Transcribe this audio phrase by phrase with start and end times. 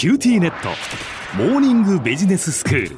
[0.00, 0.70] QTnet。
[1.36, 2.96] モーニングビジネススクール。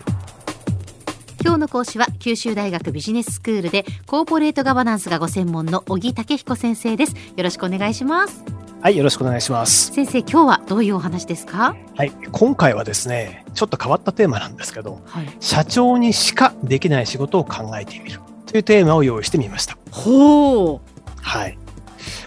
[1.42, 7.17] 今日の講師は九州大学ビジネススクールでコーポレートガバナンスがご専門の小城武彦先生です。
[7.37, 8.45] よろしくお願いします。
[8.80, 9.93] はい、よろしくお願いします。
[9.93, 11.75] 先生今日はどういうお話ですか？
[11.96, 15.37] はい、今回はですね、ちょっと変わったテーマなんですけど、はい。
[15.41, 18.21] 社長にしかできない仕事を考えてみる。
[18.46, 19.77] というテーマを用意してみました。
[19.91, 20.80] ほう。
[21.21, 21.59] はい。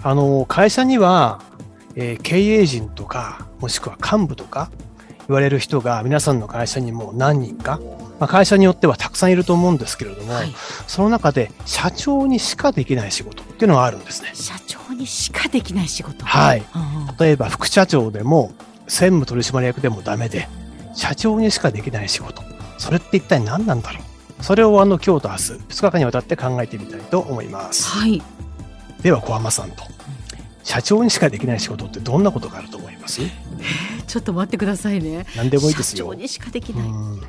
[0.04, 1.42] あの、会社には、
[1.96, 4.70] えー経営陣とか、もしくは幹部とか
[5.28, 7.80] 言われる人が皆さんの会社にも何人か、
[8.20, 10.54] まあ、会社によってはたくさんいると思うんですけれども、はい。
[10.86, 14.30] その中で社長にしかできない仕事っていうのがあるんですね。
[14.36, 16.24] 社長にしかできない仕事。
[16.24, 16.64] はい。
[16.76, 17.18] うんうん。
[17.18, 18.52] 例えば副社長でも
[18.88, 20.48] 専務取締役でもダメで
[20.94, 22.44] 社長にしかできない仕事。
[22.78, 24.44] それって一体何なんだろう。
[24.44, 27.88] それをあの今日と明日2日間にわたって考えてみたいと思います。
[27.98, 28.22] はい。
[29.02, 29.96] では小浜さんと。
[30.68, 33.22] 社長にしかできない仕事ってどんなことがあると思います？
[34.08, 35.26] ちょっと待ってくださいね。
[35.36, 36.06] 何でもいいですよ。
[36.06, 36.88] 社長にしかできない。
[36.88, 37.22] うん。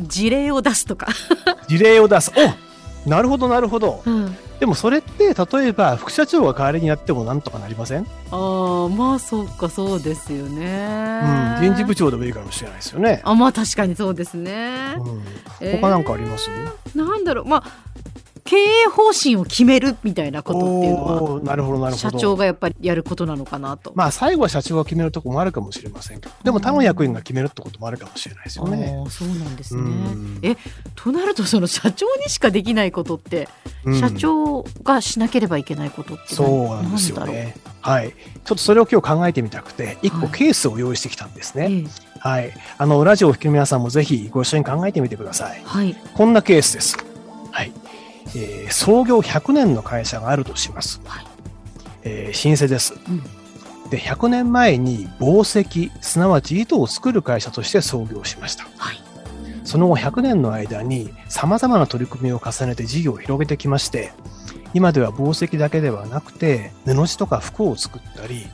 [0.00, 1.08] 事例を出すとか、
[1.68, 2.32] 事例を出す。
[2.36, 2.72] お
[3.08, 4.02] なるほどなるほど。
[4.06, 15.22] うん、でもそれって例えば副社長が代わりにやってもなんとかなりません、ああまあそうかそうですよね、うん、人事部長でもいいかもしれないですよね、あまあ確かにそうですね、うん、
[15.60, 16.48] えー他なんかあります、
[16.94, 17.44] なんだろう。
[17.44, 17.64] まあ
[18.52, 21.04] 経営方針を決めるみたいなことっていうの
[21.36, 23.94] はなるほどなるほど社長がやっぱりやることなのかなと。
[23.94, 28.94] まあ最後は社長が決めるところもあるかもしれませんけど、でも他の役員が決めるってこともあるかもしれないですよね。
[28.94, 30.38] ああそうなんですねうん。
[30.42, 30.56] え
[30.94, 33.48] となるとその社長にしかできないことって、
[33.86, 37.56] うん社長がしなければいけないことってそうなんですよね。
[37.80, 38.10] はい。
[38.10, 41.68] ちょっとそれを今日考えてみたくて、一個はいケースを用意してきたんですね。
[41.70, 41.86] ええ
[42.18, 42.52] はい。
[42.78, 45.62] あの、ラジオをお聞きの皆さんもぜひご一緒に考えてみてください。
[45.64, 46.96] はいこんなケースです。
[47.50, 47.72] はい。
[48.34, 51.00] えー創業100年の会社があるとします。
[51.04, 51.26] はい
[52.04, 52.94] えー老舗です。
[53.08, 53.22] うん
[53.90, 58.66] で、100年前に紡績、すなわち糸を作る会社として創業しました。
[58.78, 59.02] はい
[59.64, 64.12] その後100年の間に様々な取り組みを重ねて事業を広げてきまして、
[64.74, 68.46] 今では紡績だけではなくて、布地とか服を作ったり、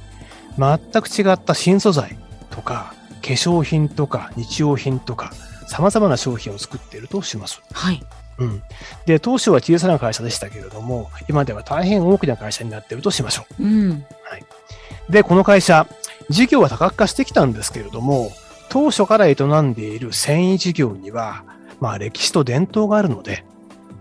[0.59, 2.19] 全く違った新素材
[2.50, 5.32] とか、化粧品とか日用品とか、
[5.69, 7.62] 様々な商品を作っているとします。
[7.72, 8.03] はい
[8.38, 8.62] うん。
[9.06, 13.62] で、当初は小さな会社でしたけれども、今では大変大きな会社になっているとしましょう。
[13.62, 14.04] うん
[15.09, 15.87] で、この会社、
[16.28, 18.31] 事業は多角化してきたんですけれども、
[18.69, 21.44] 当初から営んでいる繊維事業には、
[21.81, 23.44] まあ歴史と伝統があるので、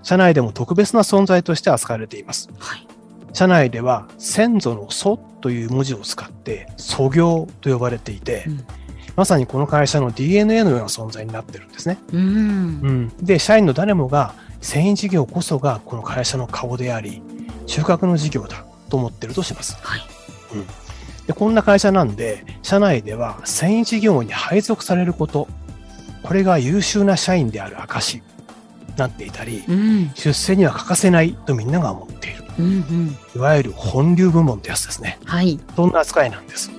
[0.03, 2.49] 社内でも特別な存在として扱われています。
[2.59, 2.87] はい
[3.37, 8.65] 社内では先祖の祖という文字を使って祖業と呼ばれていて、うん
[9.17, 11.97] まさにこの会社の DNA のような存在になってるんですね。
[12.13, 17.23] うんうん、で、社員の誰もが繊維事業こそがこの会社の顔であり、
[17.65, 19.75] 中核の事業だと思ってるとします。
[19.81, 20.01] はい
[21.25, 25.47] で、こんな会社なんで、社内では繊維事業に配属されること、
[26.23, 28.23] これが優秀な社員である証に
[28.97, 32.43] なっていたり、うん出世には欠かせないとみんなが思っている。
[32.59, 35.19] うんうんいわゆる本流部門ってやつですね。
[35.25, 36.71] はいそんな扱いなんです。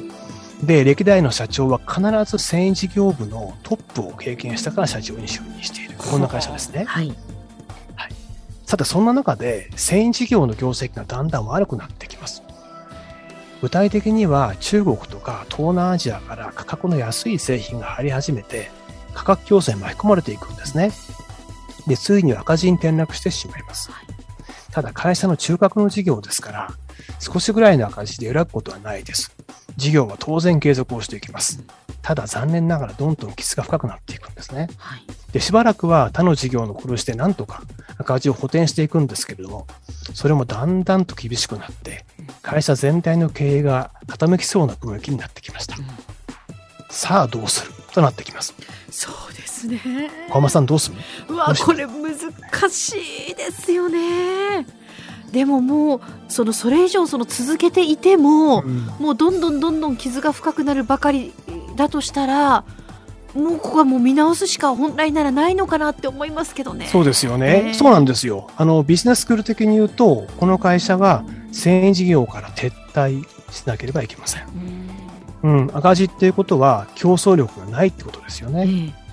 [0.62, 5.94] で、歴代の社長は必ず繊維事業部のトップを経験したから社長に就任している。
[5.96, 6.84] こんな会社ですね。
[6.84, 7.14] はい
[8.68, 12.42] さて、そんな中で繊維事業の業績がだんだん悪くなってきます。
[13.62, 18.70] 具体的には中国とか東南アジアから価格の安い製品が入り始めて
[19.14, 20.90] 価格競争に巻き込まれていくんですね。
[21.86, 23.90] で、ついには赤字に転落してしまいます。
[24.70, 26.70] ただ会社の中核の事業ですから
[27.20, 29.34] 少しぐらいの赤字で揺らぐことはないです。
[29.78, 31.64] 事業は当然継続をしていきます。
[32.02, 34.68] ただ残念ながらどんどん傷が深くなっていくんですね。
[34.76, 35.02] はい
[35.32, 37.62] で、しばらくは他の事業の苦労してなんとか
[37.98, 39.66] 赤字を補填していくんですけれども、
[40.14, 42.06] それもだんだんと厳しくなって、
[42.40, 45.76] 会社全体の経営が傾きそうな雰囲気になってきました。
[46.88, 47.72] さあどうする？
[47.92, 48.54] となってきます。
[48.90, 49.78] そうですね
[50.28, 50.96] 小浜さんどうする？
[51.28, 52.96] うわこれ難し
[53.32, 54.66] いですよね
[55.32, 61.32] でももうそのそれ以上その続けていても、うんもうどんどんどんどん傷が深くなるばかり
[61.76, 62.64] だとしたら
[63.34, 66.86] もうここはもう見直すしか本来ならないのかなって思いますけどね。
[66.86, 68.50] そうですよね、ねそうなんですよ。
[68.56, 74.42] あの、ビジネススクール的に言うと、この会社が繊維事業から撤退しなければいけません。
[75.42, 78.94] うんうん、赤字っていうことは競争力がないってことですよえね。
[78.94, 79.08] え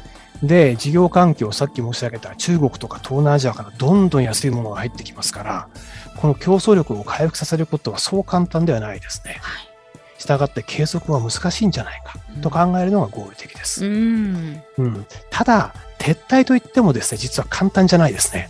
[0.45, 5.68] で、事業環境、さっき申し上げた中国とか東南アジアからどんどん安いものが入ってきますから、
[6.16, 9.38] この競争力を回復させることはそう簡単ではないですね。
[9.42, 9.76] はい
[10.18, 13.86] したがって継続は難しいんじゃないかと考えるのが合理的です。
[13.86, 15.06] うんうん。
[15.30, 18.50] ただ、撤退といってもですね、実は簡単じゃないですね。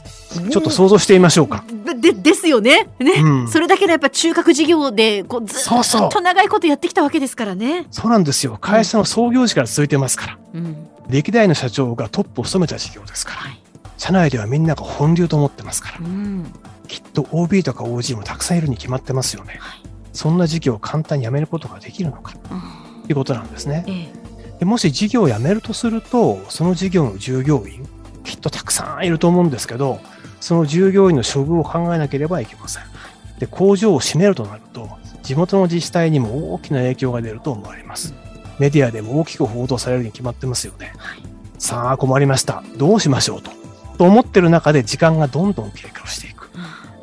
[0.49, 1.63] ちょっと想像してみましょうか。
[1.85, 7.85] ででですよねね、うんそれだけのやっぱ中核事業でこうずっと長いことやってきたわけですからね。
[7.91, 8.57] そうなんですよ。
[8.59, 10.37] 会社の創業時から続いてますから。
[10.53, 13.37] うん歴代の社長がトップを務めた事業ですから。
[13.41, 13.59] はい
[13.97, 16.03] 社内ではみんなが本流と思ってますからう。
[16.03, 16.51] ん
[16.85, 19.57] きっと OB とか OG もたくさんいるに決まってますよね。
[19.59, 19.81] はい
[20.13, 23.83] そんな事業を簡単に辞めることができるのかうんということなんですね。
[23.85, 23.91] え
[24.21, 24.25] え
[24.59, 27.85] でもし事業を辞めるとすると、その事業の従業員、
[28.23, 29.99] きっとたくさんいると思うんですけど、
[30.39, 32.83] その従業員の処遇を考えなければいけません。
[33.37, 34.89] で、工場を閉めるとなると、
[35.23, 38.13] 地元の自治体にも大きな影響が出ると思われます。
[38.57, 40.93] メディアでも大きく報道されるに決まってますよね。
[40.97, 42.63] はいさあ、困りました。
[42.77, 43.49] どうしましょうと。
[43.97, 46.34] と思ってる中で時間がどんどん経過をしていく。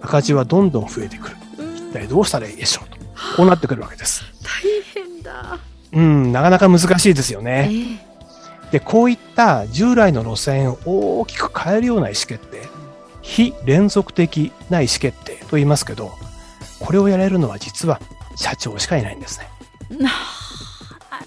[0.03, 1.37] 赤字はどんどん増えてくる。
[1.75, 2.97] 一体どうしたらいいでしょうと。
[3.37, 4.25] こうなってくるわけです。
[4.43, 5.59] 大変だ。
[5.93, 7.71] うん、なかなか難しいですよえね。
[8.69, 12.63] えで、こういった従来の路線を大きく変えるような意思決定、
[13.21, 16.11] 非連続的な意思決定と言いますけど、
[16.81, 18.01] これをやれるのは実は
[18.37, 19.49] 社長しかいないんですね。
[20.03, 20.11] なな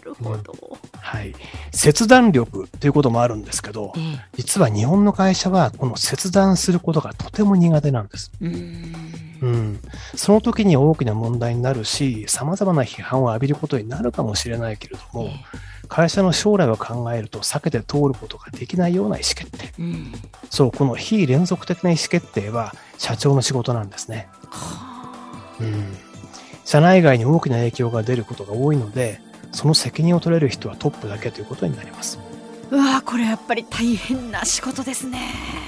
[0.04, 0.54] るほど。
[1.00, 1.36] はい。
[1.72, 8.31] 切断力ということもあるんですけど、ええ実は日本の会社はこの切断することがとても苦手なんです。
[8.42, 9.80] うーんうん。
[10.16, 15.30] その時に大きな問題になるし、様々な批判を浴びることになるかもしれないけれども、
[15.88, 19.74] 会社の将来を考えると避けて通ることができないような意思決定。
[19.80, 20.13] うん
[20.50, 24.27] そう、この非連続的な意思決定は社長の仕事なんですね。
[25.60, 25.98] うん。
[26.63, 32.19] 社内外に大きな影響が出ることが多いので、その責任を取れる人はトップだけということになります。
[32.71, 35.19] うわこれやっぱり大変な仕事ですね。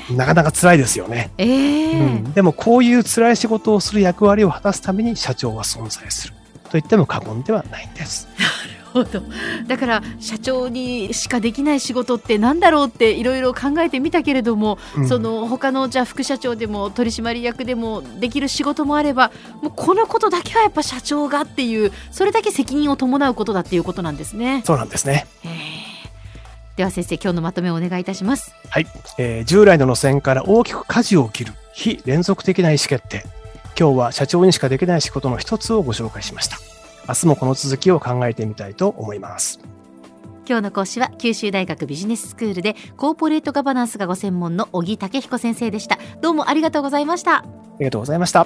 [0.10, 1.32] なかなか辛いですよね。
[1.38, 6.34] ええうん、でもこういう辛い仕事をする役割を果たすために社長は存在する。
[6.68, 8.28] と言っても過言ではないんです。
[8.38, 9.22] なるほど
[9.68, 24.64] だから社長にしかできない仕事ってなんだろうっていろいろ考えてみたけれども、うんその他のじゃあ副社長でも取締役でもできる仕事もあればもうこのことだけはやっぱ社長がっていうそれだけ責任を伴うことだっていうことなんですね。
[24.66, 25.28] そうなんですね。
[25.44, 25.77] えー
[26.78, 28.56] では先生今日のまとめをお願いいたします。
[28.70, 28.86] はい、
[29.18, 33.26] えー従来の路線から大きく舵を切る非連続的な意思決定。
[33.78, 36.58] 今日は社長にしかできない仕事の一つをご紹介しました。
[37.08, 39.60] 明日もこの続きを考えてみたいと思います。
[40.48, 45.98] 今日の講師は九州大学ビジネススクールでコーポレートガバナンスがご専門の小木武彦先生でした。
[46.22, 47.38] どうもありがとうございました。
[47.38, 47.46] あ
[47.80, 48.46] りがとうございました。